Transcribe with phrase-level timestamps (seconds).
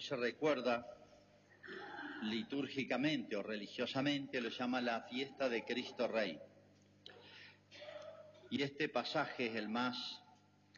[0.00, 0.86] se recuerda
[2.22, 6.38] litúrgicamente o religiosamente, lo llama la fiesta de Cristo Rey.
[8.50, 10.20] Y este pasaje es el más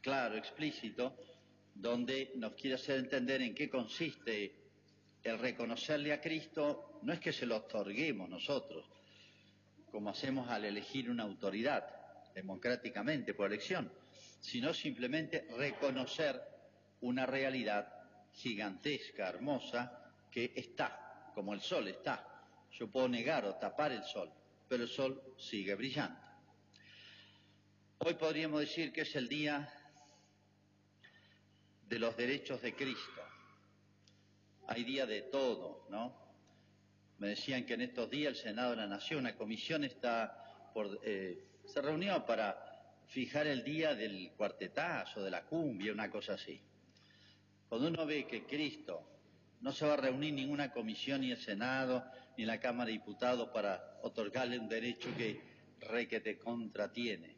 [0.00, 1.16] claro, explícito,
[1.74, 4.54] donde nos quiere hacer entender en qué consiste
[5.23, 8.84] el reconocerle a Cristo, no es que se lo otorguemos nosotros,
[9.91, 11.86] como hacemos al elegir una autoridad
[12.34, 13.93] democráticamente por elección,
[14.41, 16.41] sino simplemente reconocer
[17.00, 18.02] una realidad
[18.32, 22.28] gigantesca, hermosa, que está, como el sol está.
[22.73, 24.32] Yo puedo negar o tapar el sol,
[24.68, 26.18] pero el sol sigue brillando.
[27.98, 29.73] Hoy podríamos decir que es el día
[31.88, 33.23] de los derechos de Cristo.
[34.66, 36.20] Hay día de todo, ¿no?
[37.18, 40.98] Me decían que en estos días el Senado de la Nación, una comisión está por,
[41.04, 42.73] eh, se reunió para
[43.06, 46.60] fijar el día del cuartetazo, de la cumbia, una cosa así.
[47.73, 49.02] Cuando uno ve que Cristo
[49.62, 52.04] no se va a reunir ninguna comisión, ni el Senado,
[52.37, 55.40] ni la Cámara de Diputados para otorgarle un derecho que
[55.80, 57.34] re que te contratiene.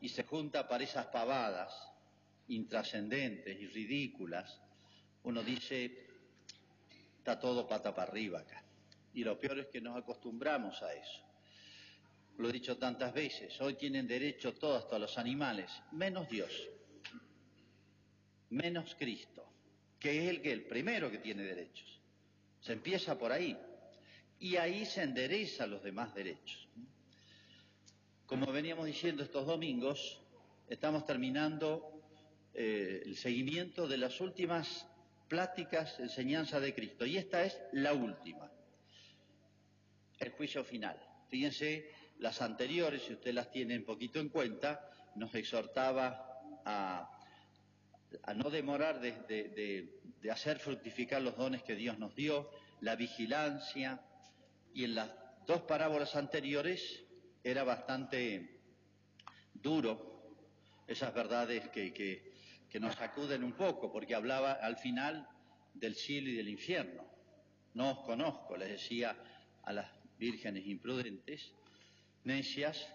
[0.00, 1.74] Y se junta para esas pavadas
[2.46, 4.60] intrascendentes y ridículas.
[5.24, 6.06] Uno dice,
[7.18, 8.62] está todo pata para arriba acá.
[9.14, 11.22] Y lo peor es que nos acostumbramos a eso.
[12.38, 16.70] Lo he dicho tantas veces, hoy tienen derecho todos, todos los animales, menos Dios,
[18.50, 19.50] menos Cristo
[20.00, 22.00] que es el que el primero que tiene derechos.
[22.60, 23.56] Se empieza por ahí
[24.40, 26.66] y ahí se endereza los demás derechos.
[28.24, 30.20] Como veníamos diciendo estos domingos,
[30.68, 32.02] estamos terminando
[32.54, 34.86] eh, el seguimiento de las últimas
[35.28, 38.50] pláticas, enseñanza de Cristo y esta es la última,
[40.18, 40.98] el juicio final.
[41.28, 47.19] Fíjense, las anteriores, si usted las tiene un poquito en cuenta, nos exhortaba a
[48.22, 54.00] a no demorar de, hacer fructificar los dones que Dios nos dio, la vigilancia,
[54.72, 55.10] y en las
[55.46, 57.04] dos parábolas anteriores
[57.42, 58.60] era bastante
[59.54, 60.36] duro
[60.86, 65.28] esas verdades que, que, nos sacuden un poco, porque hablaba al final
[65.74, 67.04] del cielo y del infierno.
[67.74, 69.16] No os conozco, les decía
[69.62, 71.52] a las vírgenes imprudentes,
[72.24, 72.86] necias,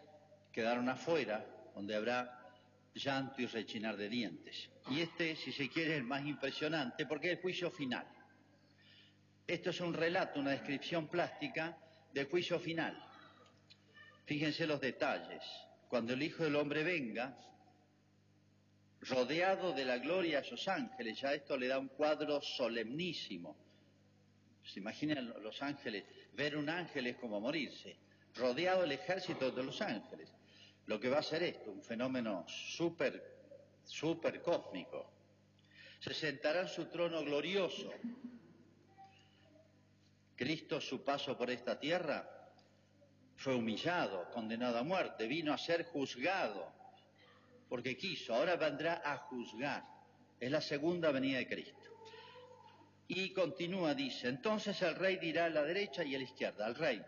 [0.52, 2.45] quedaron afuera, donde habrá
[2.96, 4.70] llanto y rechinar de dientes.
[4.90, 8.08] Y este, si se quiere, es el más impresionante porque es el juicio final.
[9.46, 11.78] Esto es un relato, una descripción plástica
[12.14, 12.98] del juicio final.
[14.26, 15.44] Fíjense los detalles.
[15.88, 17.38] Cuando el Hijo del Hombre venga,
[19.02, 23.56] rodeado de la gloria de sus ángeles, ya esto le da un cuadro solemnísimo.
[24.64, 27.98] Se imaginan los ángeles, ver un ángel es como morirse,
[28.34, 30.34] rodeado del ejército de los ángeles
[30.88, 33.22] lo que va a ser esto, un fenómeno súper,
[33.84, 35.12] súper cósmico.
[36.00, 37.92] Se sentará en su trono glorioso.
[40.36, 42.30] Cristo, su paso por esta tierra,
[43.38, 46.72] fue humillado, condenado a muerte, vino a ser juzgado,
[47.68, 49.84] porque quiso, ahora vendrá a juzgar.
[50.40, 51.90] Es la segunda venida de Cristo.
[53.08, 56.76] Y continúa, dice, entonces el rey dirá a la derecha y a la izquierda, al
[56.76, 57.02] rey.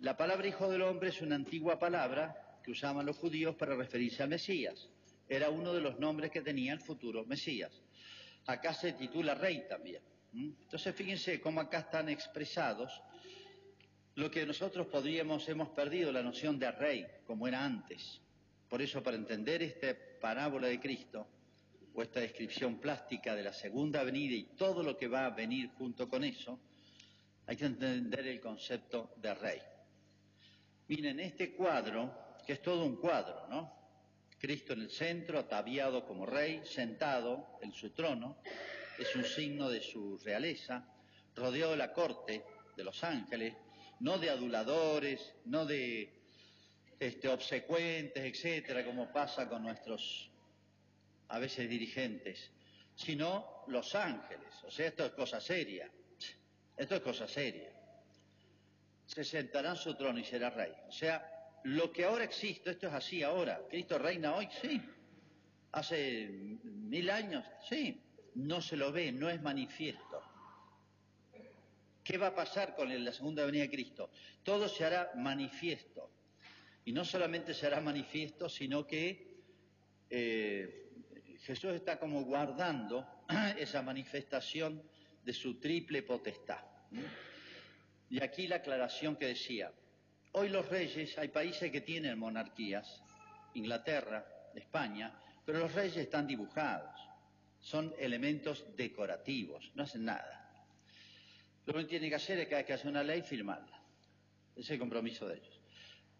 [0.00, 4.22] La palabra hijo del hombre es una antigua palabra que usaban los judíos para referirse
[4.22, 4.88] al Mesías.
[5.28, 7.72] Era uno de los nombres que tenía el futuro Mesías.
[8.46, 10.02] Acá se titula rey también.
[10.34, 13.02] Entonces fíjense cómo acá están expresados
[14.14, 18.20] lo que nosotros podríamos, hemos perdido la noción de rey, como era antes.
[18.68, 21.26] Por eso, para entender esta parábola de Cristo,
[21.94, 25.70] o esta descripción plástica de la segunda venida y todo lo que va a venir
[25.76, 26.58] junto con eso,
[27.46, 29.58] hay que entender el concepto de rey.
[30.88, 33.82] Miren, este cuadro que es todo un cuadro, ¿no?
[34.38, 38.38] Cristo en el centro, ataviado como rey, sentado en su trono,
[38.98, 40.84] es un signo de su realeza,
[41.34, 42.44] rodeado de la corte
[42.76, 43.54] de los ángeles,
[44.00, 46.22] no de aduladores, no de
[46.98, 50.30] este, obsecuentes, etcétera, como pasa con nuestros
[51.28, 52.50] a veces dirigentes,
[52.94, 54.52] sino los ángeles.
[54.64, 55.90] O sea, esto es cosa seria.
[56.76, 57.70] Esto es cosa seria.
[59.06, 60.72] Se sentará en su trono y será rey.
[60.88, 64.80] O sea, lo que ahora existe, esto es así ahora, Cristo reina hoy, sí,
[65.72, 66.28] hace
[66.64, 68.00] mil años, sí,
[68.34, 70.22] no se lo ve, no es manifiesto.
[72.02, 74.10] ¿Qué va a pasar con la segunda venida de Cristo?
[74.42, 76.10] Todo se hará manifiesto.
[76.84, 79.36] Y no solamente se hará manifiesto, sino que
[80.10, 80.90] eh,
[81.42, 83.06] Jesús está como guardando
[83.58, 84.82] esa manifestación
[85.24, 86.64] de su triple potestad.
[88.10, 89.72] Y aquí la aclaración que decía,
[90.34, 93.02] Hoy los reyes, hay países que tienen monarquías,
[93.52, 95.12] Inglaterra, España,
[95.44, 96.90] pero los reyes están dibujados.
[97.60, 100.66] son elementos decorativos, no hacen nada.
[101.64, 103.80] Lo que tiene que hacer es que hay que hacer una ley, firmarla.
[104.52, 105.60] Ese es el compromiso de ellos.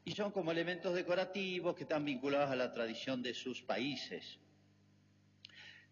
[0.05, 4.39] Y son como elementos decorativos que están vinculados a la tradición de sus países.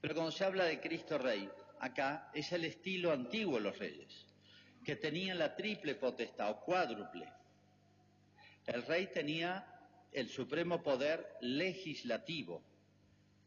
[0.00, 1.50] Pero cuando se habla de Cristo Rey,
[1.80, 4.26] acá es el estilo antiguo de los reyes,
[4.84, 7.39] que tenían la triple potestad o cuádruple.
[8.66, 9.66] El rey tenía
[10.12, 12.62] el supremo poder legislativo.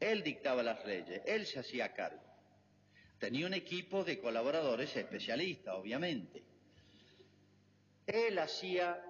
[0.00, 2.22] Él dictaba las leyes, él se hacía cargo.
[3.18, 6.42] Tenía un equipo de colaboradores especialistas, obviamente.
[8.06, 9.02] Él hacía,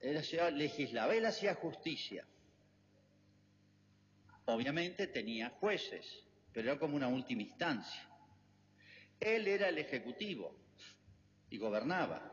[0.00, 2.26] él hacía, legislaba, él hacía justicia.
[4.46, 8.08] Obviamente tenía jueces, pero era como una última instancia.
[9.20, 10.56] Él era el ejecutivo
[11.50, 12.26] y gobernaba.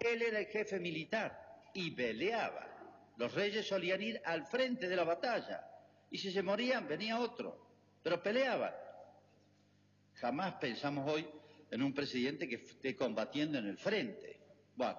[0.00, 1.41] Él era el jefe militar
[1.74, 2.68] y peleaba.
[3.16, 5.64] Los reyes solían ir al frente de la batalla
[6.10, 7.56] y si se morían venía otro,
[8.02, 8.72] pero peleaban.
[10.14, 11.26] Jamás pensamos hoy
[11.70, 14.40] en un presidente que esté combatiendo en el frente.
[14.74, 14.98] Bueno,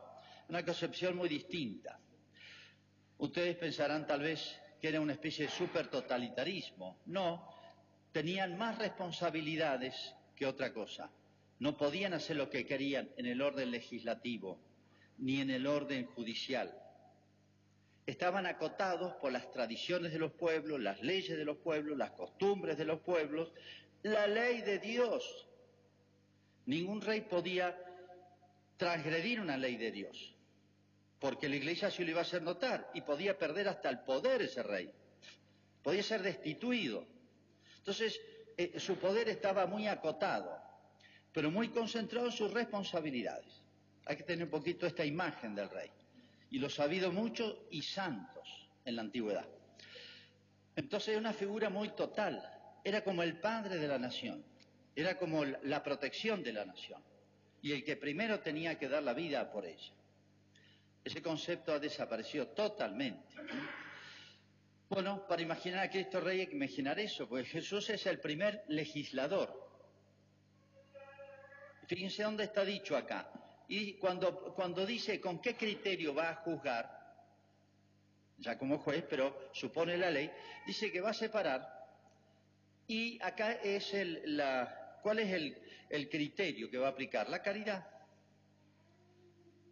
[0.49, 1.99] una concepción muy distinta.
[3.17, 7.01] Ustedes pensarán tal vez que era una especie de super totalitarismo.
[7.05, 7.47] No,
[8.11, 11.09] tenían más responsabilidades que otra cosa.
[11.59, 14.59] No podían hacer lo que querían en el orden legislativo
[15.17, 16.77] ni en el orden judicial.
[18.05, 22.77] Estaban acotados por las tradiciones de los pueblos, las leyes de los pueblos, las costumbres
[22.77, 23.51] de los pueblos,
[24.03, 25.47] la ley de Dios.
[26.65, 27.77] Ningún rey podía
[28.77, 30.35] transgredir una ley de Dios,
[31.19, 34.41] porque la iglesia se lo iba a hacer notar y podía perder hasta el poder
[34.41, 34.91] ese rey.
[35.81, 37.05] Podía ser destituido.
[37.77, 38.19] Entonces,
[38.57, 40.61] eh, su poder estaba muy acotado,
[41.31, 43.62] pero muy concentrado en sus responsabilidades.
[44.05, 45.89] Hay que tener un poquito esta imagen del rey.
[46.49, 49.47] Y los ha habido muchos y santos en la antigüedad.
[50.75, 52.43] Entonces, es una figura muy total,
[52.83, 54.43] era como el padre de la nación,
[54.95, 57.01] era como la protección de la nación
[57.61, 59.93] y el que primero tenía que dar la vida por ella.
[61.03, 63.35] Ese concepto ha desaparecido totalmente.
[64.89, 68.63] Bueno, para imaginar a Cristo Rey hay que imaginar eso, porque Jesús es el primer
[68.67, 69.63] legislador.
[71.87, 73.31] Fíjense dónde está dicho acá.
[73.67, 77.03] Y cuando, cuando dice con qué criterio va a juzgar,
[78.37, 80.29] ya como juez, pero supone la ley,
[80.65, 81.83] dice que va a separar
[82.87, 85.57] y acá es el, la, ¿cuál es el,
[85.89, 87.29] el criterio que va a aplicar?
[87.29, 87.87] La caridad.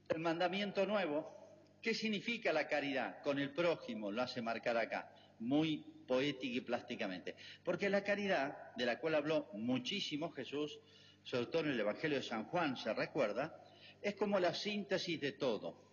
[0.07, 1.37] El mandamiento nuevo.
[1.81, 3.21] ¿Qué significa la caridad?
[3.21, 5.77] Con el prójimo, lo hace marcar acá, muy
[6.07, 7.35] poética y plásticamente.
[7.63, 10.79] Porque la caridad, de la cual habló muchísimo Jesús,
[11.23, 13.59] sobre todo en el Evangelio de San Juan, se recuerda,
[14.01, 15.89] es como la síntesis de todo.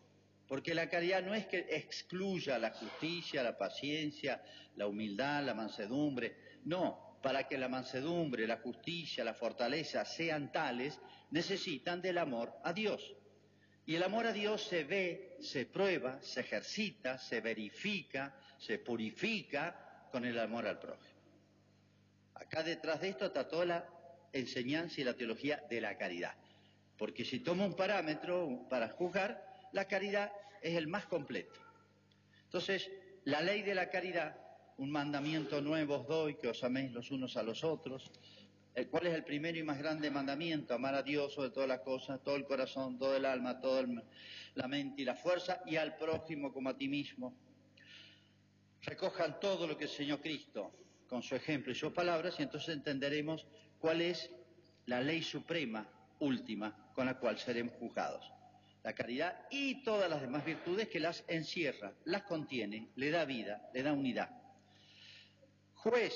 [0.47, 4.43] Porque la caridad no es que excluya la justicia, la paciencia,
[4.77, 6.37] la humildad, la mansedumbre.
[6.65, 10.99] No, para que la mansedumbre, la justicia, la fortaleza sean tales,
[11.31, 13.15] necesitan del amor a Dios.
[13.85, 20.09] Y el amor a Dios se ve, se prueba, se ejercita, se verifica, se purifica
[20.11, 21.19] con el amor al prójimo.
[22.35, 23.89] Acá detrás de esto está toda la
[24.33, 26.35] enseñanza y la teología de la caridad.
[26.99, 31.61] Porque si tomo un parámetro para juzgar, la caridad es el más completo.
[32.45, 32.91] Entonces,
[33.25, 34.37] la ley de la caridad
[34.79, 38.11] un mandamiento nuevo os doy, que os améis los unos a los otros.
[38.91, 40.73] ¿Cuál es el primero y más grande mandamiento?
[40.73, 43.85] Amar a Dios sobre todas las cosas, todo el corazón, todo el alma, toda
[44.55, 47.35] la mente y la fuerza, y al prójimo como a ti mismo.
[48.83, 50.73] Recojan todo lo que enseñó Cristo
[51.09, 53.49] con su ejemplo y sus palabras, y entonces entenderemos
[53.81, 54.31] cuál es
[54.87, 55.89] la ley suprema,
[56.21, 58.29] última, con la cual seremos juzgados.
[58.83, 63.71] La caridad y todas las demás virtudes que las encierra, las contiene, le da vida,
[63.73, 64.29] le da unidad.
[65.75, 66.13] Juez,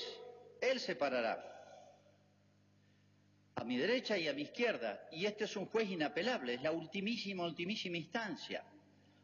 [0.60, 1.40] él separará
[3.54, 5.06] a mi derecha y a mi izquierda.
[5.12, 8.64] Y este es un juez inapelable, es la ultimísima, ultimísima instancia.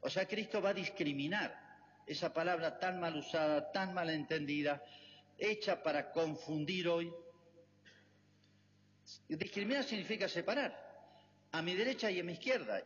[0.01, 1.59] O sea, Cristo va a discriminar
[2.07, 4.81] esa palabra tan mal usada, tan mal entendida,
[5.37, 7.13] hecha para confundir hoy.
[9.27, 10.88] Discriminar significa separar
[11.53, 12.83] a mi derecha y a mi izquierda.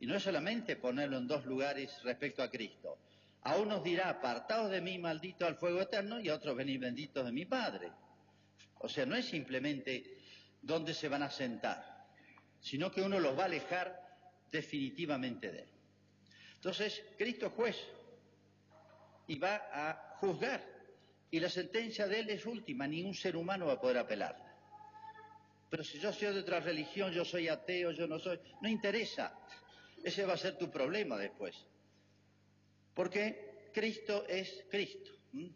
[0.00, 2.98] Y, no es solamente ponerlo en dos lugares respecto a Cristo.
[3.42, 7.24] A unos dirá, apartaos de mí, maldito al fuego eterno, y a otros venid benditos
[7.24, 7.90] de mi Padre.
[8.80, 10.18] O sea, no es simplemente
[10.60, 12.06] dónde se van a sentar,
[12.60, 13.98] sino que uno los va a alejar
[14.50, 15.68] definitivamente de él.
[16.56, 17.76] Entonces, Cristo es juez
[19.26, 20.62] y va a juzgar.
[21.30, 24.43] Y la sentencia de él es última, ningún ser humano va a poder apelarla.
[25.74, 29.36] Pero si yo soy de otra religión, yo soy ateo, yo no soy, no interesa.
[30.04, 31.66] Ese va a ser tu problema después.
[32.94, 35.10] Porque Cristo es Cristo.
[35.32, 35.52] y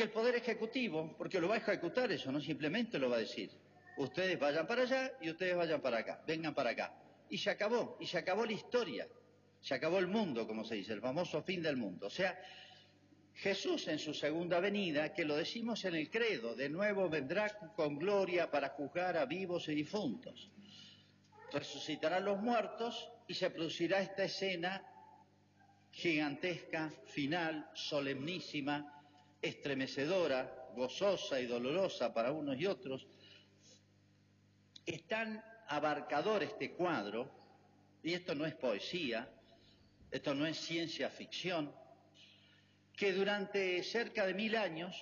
[0.00, 3.50] el Poder Ejecutivo, porque lo va a ejecutar eso, no simplemente lo va a decir.
[3.98, 6.94] Ustedes vayan para allá y ustedes vayan para acá, vengan para acá.
[7.28, 9.06] Y se acabó, y se acabó la historia,
[9.60, 12.06] se acabó el mundo, como se dice, el famoso fin del mundo.
[12.06, 12.40] O sea,
[13.34, 17.98] Jesús en su segunda venida, que lo decimos en el credo, de nuevo vendrá con
[17.98, 20.50] gloria para juzgar a vivos y difuntos.
[21.50, 24.84] Resucitará a los muertos y se producirá esta escena
[25.90, 29.02] gigantesca, final, solemnísima,
[29.40, 33.06] estremecedora, gozosa y dolorosa para unos y otros.
[34.86, 37.30] Es tan abarcador este cuadro,
[38.02, 39.28] y esto no es poesía,
[40.10, 41.72] esto no es ciencia ficción,
[42.96, 44.96] que durante cerca de mil años,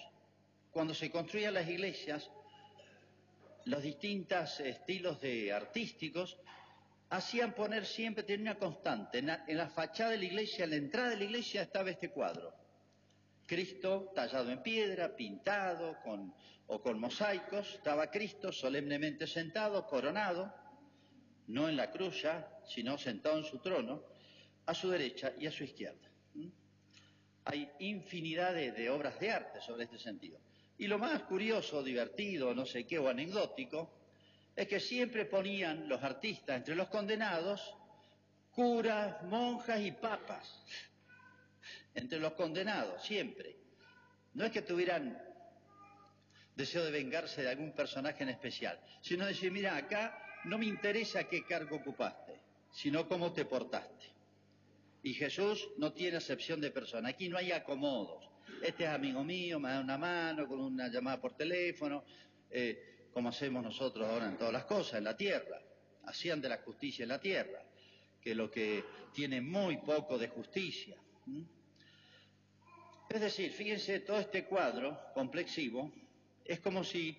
[0.70, 2.30] cuando se construían las iglesias,
[3.64, 6.38] los distintos estilos de artísticos
[7.11, 11.11] hacían poner siempre, tenía una constante, en la, fachada de la iglesia, en la entrada
[11.11, 12.54] de la iglesia estaba este cuadro.
[13.47, 16.32] Cristo tallado en piedra, pintado con,
[16.68, 20.54] o con mosaicos, estaba Cristo solemnemente sentado, coronado,
[21.49, 24.04] no en la cruz ya, sino sentado en su trono,
[24.66, 26.09] a su derecha y a su izquierda.
[27.50, 30.38] Hay infinidad de, obras de arte sobre este sentido.
[30.78, 33.92] Y lo más curioso, divertido, no sé qué, o anecdótico,
[34.54, 37.76] es que siempre ponían los artistas entre los condenados
[38.54, 40.64] curas, monjas y papas.
[41.95, 43.57] Entre los condenados, siempre.
[44.35, 45.21] No es que tuvieran
[46.54, 51.25] deseo de vengarse de algún personaje en especial, sino decir, mira, acá no me interesa
[51.25, 52.40] qué cargo ocupaste,
[52.71, 54.19] sino cómo te portaste.
[55.02, 57.11] Y Jesús no tiene acepción de persona.
[57.11, 58.28] Aquí no hay acomodos.
[58.62, 62.04] Este es amigo mío, me da una mano con una llamada por teléfono,
[62.50, 65.62] eh, como hacemos nosotros ahora en todas las cosas, en la tierra.
[66.04, 67.62] Hacían de la justicia en la tierra,
[68.21, 70.97] que lo que tiene muy poco de justicia.
[73.09, 75.92] Es decir, fíjense, todo este cuadro complexivo
[76.45, 77.16] es como si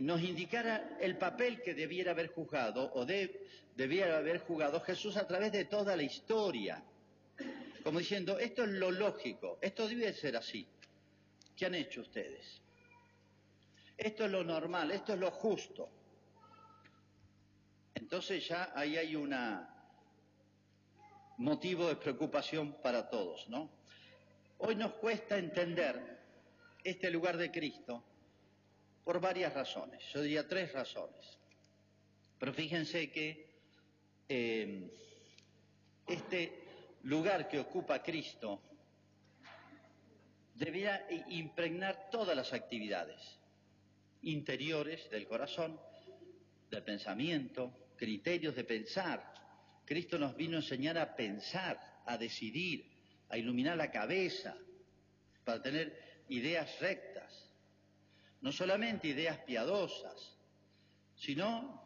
[0.00, 5.52] nos indicara el papel que debiera haber juzgado o debiera haber jugado Jesús a través
[5.52, 6.82] de toda la historia.
[7.82, 10.66] Como diciendo, esto es lo lógico, esto debe ser así.
[11.54, 12.60] ¿Qué han hecho ustedes?
[13.96, 15.88] Esto es lo normal, esto es lo justo.
[17.94, 19.34] Entonces ya ahí hay un
[21.38, 23.70] motivo de preocupación para todos, ¿no?
[24.58, 26.18] Hoy nos cuesta entender
[26.82, 28.02] este lugar de Cristo
[29.04, 31.38] por varias razones, yo diría tres razones.
[32.38, 33.54] Pero fíjense que
[34.28, 34.90] eh,
[36.06, 36.64] este
[37.02, 38.62] lugar que ocupa Cristo
[40.54, 43.38] debía impregnar todas las actividades
[44.22, 45.78] interiores del corazón,
[46.70, 49.34] del pensamiento, criterios de pensar.
[49.84, 52.90] Cristo nos vino a enseñar a pensar, a decidir,
[53.28, 54.56] a iluminar la cabeza,
[55.44, 57.43] para tener ideas rectas
[58.44, 60.36] no solamente ideas piadosas,
[61.16, 61.82] sino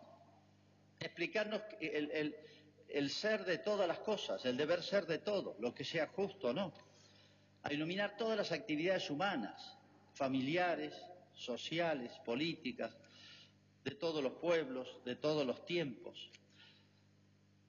[0.99, 6.09] explicarnos el, ser de todas las cosas, el deber ser de todo, lo que sea
[6.09, 6.75] justo o no,
[7.63, 9.79] a iluminar todas las actividades humanas,
[10.15, 11.01] familiares,
[11.33, 12.93] sociales, políticas,
[13.85, 16.29] de todos los pueblos, de todos los tiempos.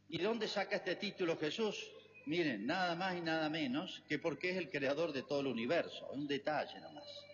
[0.08, 1.92] ¿Y de dónde saca este título Jesús?
[2.26, 6.10] Miren, nada más y nada menos que porque es el creador de todo el universo,
[6.12, 7.29] un detalle nomás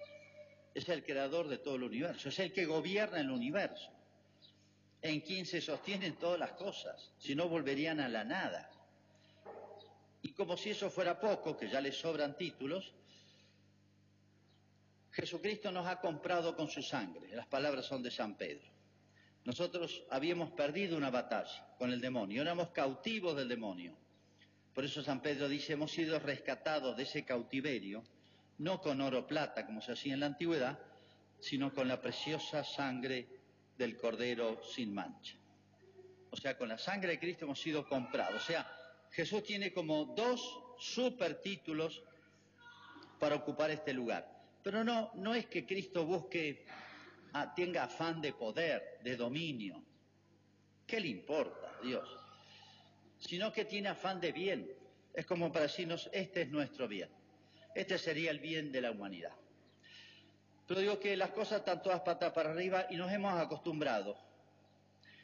[0.75, 3.89] es el creador de todo el universo, es el que gobierna el universo,
[5.01, 8.69] en quien se sostienen todas las cosas, si no volverían a la nada.
[10.21, 12.93] Y como si eso fuera poco, que ya le sobran títulos,
[15.11, 18.67] Jesucristo nos ha comprado con su sangre, las palabras son de San Pedro.
[19.45, 23.95] Nosotros habíamos perdido una batalla con el demonio, éramos cautivos del demonio.
[24.73, 28.03] Por eso San Pedro dice, hemos sido rescatados de ese cautiverio
[28.59, 30.79] no con oro plata como se hacía en la antigüedad,
[31.39, 33.27] sino con la preciosa sangre
[33.77, 35.37] del Cordero sin mancha.
[36.31, 38.43] O sea, con la sangre de Cristo hemos sido comprados.
[38.43, 38.69] O sea,
[39.11, 42.03] Jesús tiene como dos super títulos
[43.19, 44.29] para ocupar este lugar.
[44.61, 46.65] Pero no, no es que Cristo busque,
[47.33, 49.83] ah, tenga afán de poder, de dominio.
[50.85, 52.07] ¿Qué le importa, Dios?
[53.17, 54.69] Sino que tiene afán de bien.
[55.13, 57.09] Es como para decirnos, este es nuestro bien.
[57.75, 59.33] Este sería el bien de la humanidad.
[60.65, 64.17] Pero digo que las cosas están todas patas para arriba y nos hemos acostumbrado.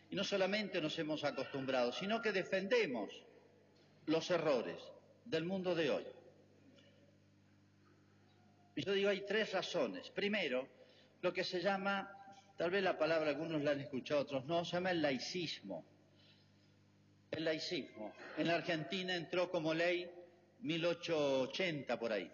[0.10, 3.10] Y no solamente nos hemos acostumbrado, sino que defendemos
[4.06, 4.84] los errores
[5.24, 6.06] del mundo de hoy.
[8.76, 10.10] Y yo digo, hay tres razones.
[10.10, 10.68] Primero,
[11.22, 12.12] lo que se llama,
[12.58, 15.86] tal vez la palabra algunos la han escuchado, otros no, se llama el laicismo.
[17.32, 18.12] El laicismo.
[18.38, 20.12] En la Argentina entró como ley
[20.60, 22.30] 1880 por ahí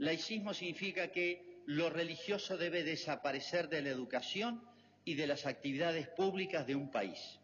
[0.00, 4.64] Laicismo significa que lo religioso debe desaparecer de la educación
[5.04, 7.38] y de las actividades públicas de un país.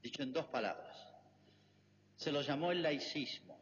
[0.00, 0.96] Dicho en dos palabras.
[2.14, 3.60] Se lo llamó el laicismo.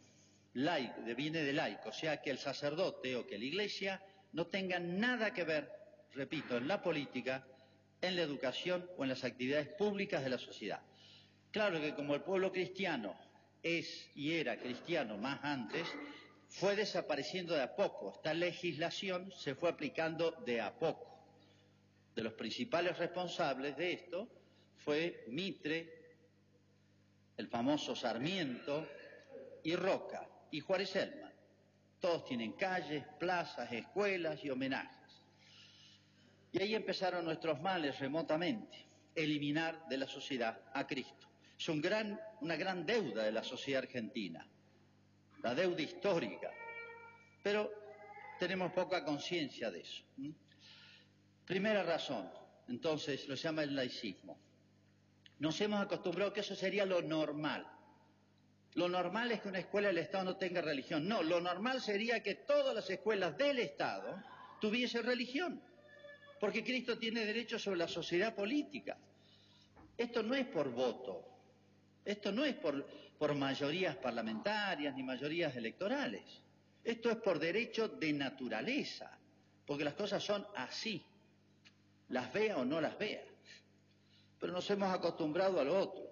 [0.52, 4.02] Laic, viene de laico, o sea que el sacerdote o que la iglesia
[4.32, 5.72] no tengan nada que ver,
[6.12, 7.46] repito, en la política,
[8.02, 10.82] en la educación o en las actividades públicas de la sociedad.
[11.50, 13.18] Claro que como el pueblo cristiano
[13.62, 15.88] es y era cristiano más antes,
[16.48, 18.12] fue desapareciendo de a poco.
[18.16, 21.18] Esta legislación se fue aplicando de a poco.
[22.14, 24.28] De los principales responsables de esto
[24.76, 26.16] fue Mitre,
[27.36, 28.88] el famoso Sarmiento
[29.62, 31.32] y Roca y Juárez Elman.
[32.00, 35.22] Todos tienen calles, plazas, escuelas y homenajes.
[36.52, 41.28] Y ahí empezaron nuestros males remotamente, eliminar de la sociedad a Cristo.
[41.58, 44.46] Es una gran deuda de la sociedad argentina,
[45.42, 46.50] la deuda histórica,
[47.42, 47.70] pero
[48.38, 50.02] tenemos poca conciencia de eso.
[51.44, 52.30] Primera razón,
[52.68, 54.38] entonces, lo llama el laicismo.
[55.38, 57.66] Nos hemos acostumbrado que eso sería lo normal.
[58.74, 61.08] Lo normal es que una escuela del Estado no tenga religión.
[61.08, 64.22] No, lo normal sería que todas las escuelas del Estado
[64.60, 65.62] tuviesen religión,
[66.38, 68.98] porque Cristo tiene derecho sobre la sociedad política.
[69.96, 71.24] Esto no es por voto,
[72.04, 72.86] esto no es por,
[73.18, 76.22] por mayorías parlamentarias ni mayorías electorales.
[76.84, 79.18] Esto es por derecho de naturaleza,
[79.66, 81.04] porque las cosas son así,
[82.08, 83.24] las vea o no las vea.
[84.38, 86.08] Pero nos hemos acostumbrado a lo otro.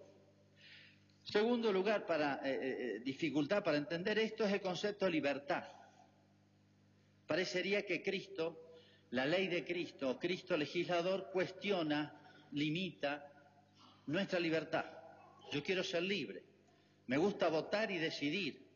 [1.22, 5.64] Segundo lugar, para eh, eh, eh, dificultad para entender esto es el concepto de libertad.
[7.26, 8.78] Parecería que Cristo,
[9.10, 12.20] la ley de Cristo, Cristo legislador, cuestiona,
[12.52, 13.32] limita
[14.06, 14.84] nuestra libertad.
[15.50, 16.55] Yo quiero ser libre.
[17.06, 18.66] Me gusta votar y decidir.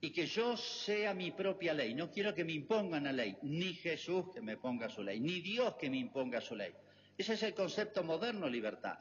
[0.00, 1.94] Y que yo sea mi propia ley.
[1.94, 3.36] No quiero que me impongan la ley.
[3.42, 5.20] Ni Jesús que me ponga su ley.
[5.20, 6.72] Ni Dios que me imponga su ley.
[7.16, 8.98] Ese es el concepto moderno libertad.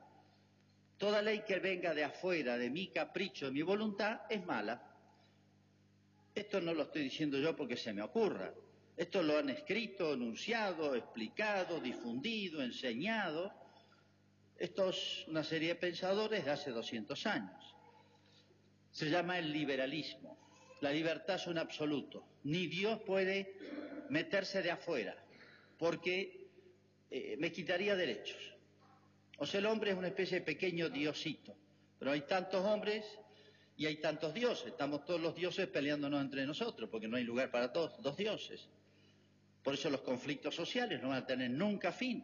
[0.97, 4.81] Toda ley que venga de afuera, de mi capricho, de mi voluntad, es mala.
[6.33, 8.53] Esto no lo estoy diciendo yo porque se me ocurra.
[8.95, 13.53] Esto lo han escrito, enunciado, explicado, difundido, enseñado.
[14.57, 17.74] Esto es una serie de pensadores de hace 200 años.
[18.95, 20.37] Se llama el liberalismo.
[20.79, 22.25] La libertad es un absoluto.
[22.45, 23.57] Ni Dios puede
[24.09, 25.13] meterse de afuera,
[25.77, 26.47] porque
[27.11, 28.55] eh, me quitaría derechos.
[29.37, 31.57] O sea, el hombre es una especie de pequeño diosito,
[31.99, 33.05] pero hay tantos hombres
[33.75, 34.67] y hay tantos dioses.
[34.67, 38.69] Estamos todos los dioses peleándonos entre nosotros, porque no hay lugar para todos, dos dioses.
[39.61, 42.23] Por eso los conflictos sociales no van a tener nunca fin.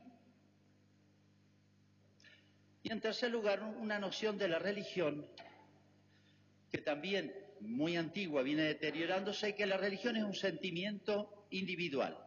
[2.81, 5.27] Y en tercer lugar, una noción de la religión
[6.71, 12.17] que también muy antigua viene deteriorándose, que la religión es un sentimiento individual.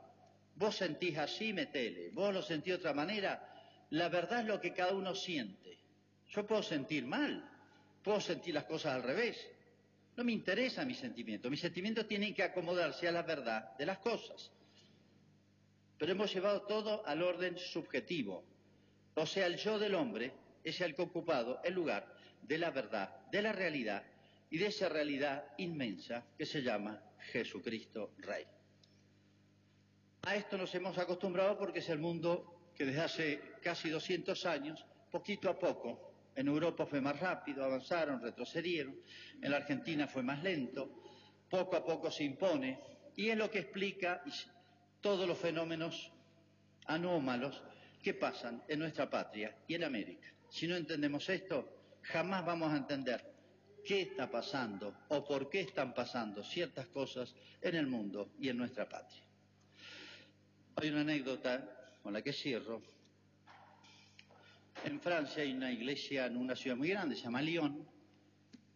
[0.57, 2.11] Vos sentís así, metele.
[2.11, 3.55] Vos lo sentís de otra manera,
[3.91, 5.79] la verdad es lo que cada uno siente.
[6.29, 7.49] Yo puedo sentir mal,
[8.03, 9.37] puedo sentir las cosas al revés.
[10.17, 11.51] No me interesa mi sentimiento.
[11.51, 14.53] Mis sentimientos tienen que acomodarse a la verdad de las cosas.
[15.99, 18.45] Pero hemos llevado todo al orden subjetivo.
[19.15, 22.71] O sea, el yo del hombre es el que ha ocupado el lugar de la
[22.71, 24.05] verdad, de la realidad
[24.55, 28.45] y de esa realidad inmensa que se llama Jesucristo Rey.
[30.23, 34.87] A esto nos hemos acostumbrado porque es el mundo que desde hace casi 200 años,
[35.11, 38.97] poquito a poco, en Europa fue más rápido, avanzaron, retrocedieron,
[39.43, 41.03] en la Argentina fue más lento,
[41.51, 42.79] poco a poco se impone
[43.17, 44.23] y es lo que explica
[45.01, 46.13] todos los fenómenos
[46.87, 47.61] anómalos
[48.01, 50.29] que pasan en nuestra patria y en América.
[50.49, 53.34] Si no entendemos esto, jamás vamos a entender
[53.85, 58.57] qué está pasando o por qué están pasando ciertas cosas en el mundo y en
[58.57, 59.23] nuestra patria.
[60.77, 62.83] Hay una anécdota con la que cierro.
[64.85, 67.87] En Francia hay una iglesia en una ciudad muy grande, se llama Lyon.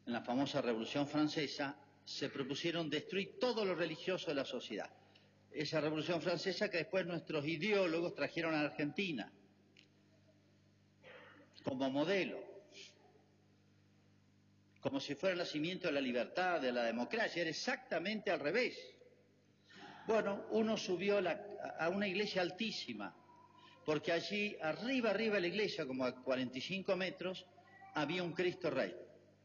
[0.07, 4.91] En la famosa Revolución Francesa se propusieron destruir todo lo religioso de la sociedad.
[5.51, 9.31] Esa Revolución Francesa que después nuestros ideólogos trajeron a Argentina
[11.63, 12.48] como modelo,
[14.81, 18.79] como si fuera el nacimiento de la libertad, de la democracia, era exactamente al revés.
[20.07, 23.15] Bueno, uno subió a una iglesia altísima,
[23.85, 27.45] porque allí, arriba, arriba de la iglesia, como a 45 metros,
[27.95, 28.95] había un Cristo Rey,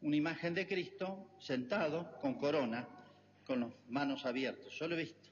[0.02, 2.88] una imagen de Cristo sentado con corona,
[3.44, 4.72] con las manos abiertas.
[4.72, 5.28] Yo lo he visto.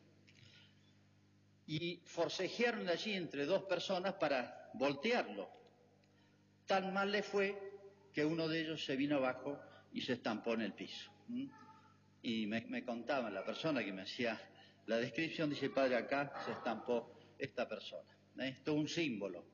[1.66, 5.48] Y forcejearon allí entre dos personas para voltearlo.
[6.66, 7.56] Tan mal le fue
[8.12, 9.58] que uno de ellos se vino abajo
[9.92, 11.10] y se estampó en el piso.
[12.22, 14.40] Y me, me contaban la persona que me hacía
[14.86, 18.10] La descripción, dice padre, acá se estampó esta persona.
[18.40, 18.58] ¿eh?
[18.64, 19.44] Es un símbolo,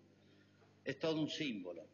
[0.84, 1.86] es todo un símbolo.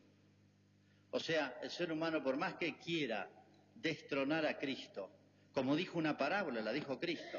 [1.11, 3.29] O sea, el ser humano, por más que quiera
[3.75, 5.11] destronar a Cristo,
[5.53, 7.39] como dijo una parábola, la dijo Cristo,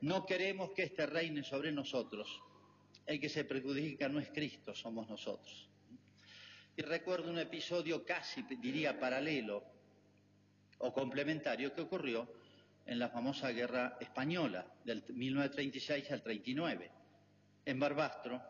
[0.00, 2.42] no queremos que este reine sobre nosotros.
[3.06, 5.68] El que se perjudica no es Cristo, somos nosotros.
[6.76, 9.64] Y recuerdo un episodio casi, diría, paralelo
[10.78, 12.28] o complementario que ocurrió
[12.86, 16.90] en la famosa guerra española del 1936 al 39.
[17.66, 18.42] En Barbastro,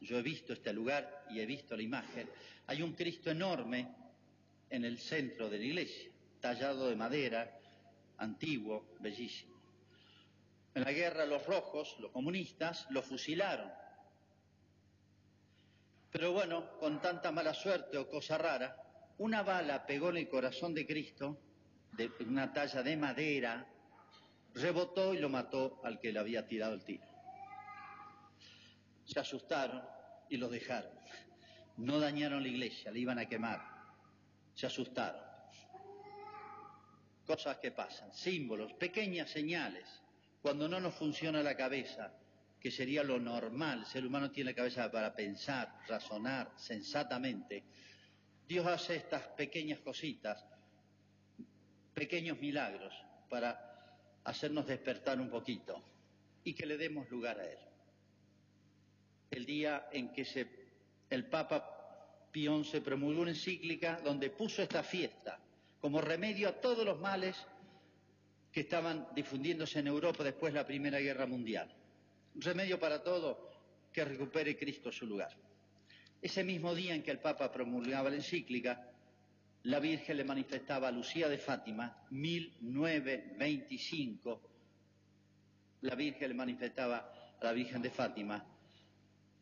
[0.00, 2.28] yo he visto este lugar y he visto la imagen,
[2.66, 3.88] hay un Cristo enorme
[4.70, 7.58] en el centro de la iglesia, tallado de madera,
[8.18, 9.50] antiguo, bellísimo.
[10.74, 13.70] En la guerra los rojos, los comunistas, lo fusilaron.
[16.12, 18.76] Pero bueno, con tanta mala suerte o cosa rara,
[19.18, 21.38] una bala pegó en el corazón de Cristo,
[21.92, 23.66] de una talla de madera,
[24.54, 27.04] rebotó y lo mató al que le había tirado el tiro.
[29.04, 29.82] Se asustaron
[30.28, 30.92] y lo dejaron.
[31.76, 33.60] No dañaron la iglesia, le iban a quemar.
[34.54, 35.22] Se asustaron.
[37.26, 40.00] Cosas que pasan, símbolos, pequeñas señales
[40.42, 42.12] cuando no nos funciona la cabeza,
[42.58, 47.64] que sería lo normal, el ser humano tiene la cabeza para pensar, razonar sensatamente,
[48.48, 50.44] Dios hace estas pequeñas cositas,
[51.94, 52.92] pequeños milagros,
[53.28, 55.82] para hacernos despertar un poquito
[56.44, 57.58] y que le demos lugar a Él.
[59.30, 60.26] El día en que
[61.10, 61.76] el Papa
[62.30, 65.38] Pión se promulgó una encíclica donde puso esta fiesta
[65.80, 67.36] como remedio a todos los males
[68.52, 71.72] que estaban difundiéndose en Europa después de la Primera Guerra Mundial.
[72.34, 73.50] Un remedio para todo,
[73.92, 75.36] que recupere Cristo su lugar.
[76.20, 78.89] Ese mismo día en que el Papa promulgaba la encíclica,
[79.64, 84.40] la Virgen le manifestaba a Lucía de Fátima, 1925,
[85.82, 88.44] la Virgen le manifestaba a la Virgen de Fátima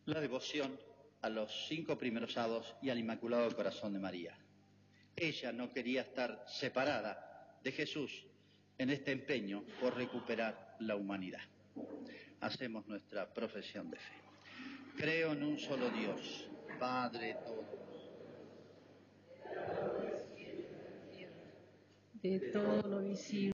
[0.06, 0.78] la devoción
[1.22, 4.38] a los cinco primeros sábados y al Inmaculado Corazón de María.
[5.14, 8.24] Ella no quería estar separada de Jesús
[8.78, 11.42] en este empeño por recuperar la humanidad.
[12.40, 14.14] Hacemos nuestra profesión de fe.
[14.96, 17.77] Creo en un solo Dios, Padre todo.
[22.22, 23.46] De todo lo visible